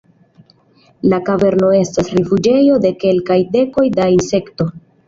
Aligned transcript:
La 1.13 1.19
kaverno 1.27 1.69
estas 1.81 2.11
rifuĝejo 2.17 2.81
de 2.87 2.95
kelkaj 3.05 3.39
dekoj 3.59 3.89
da 4.01 4.15
insekto. 4.19 4.73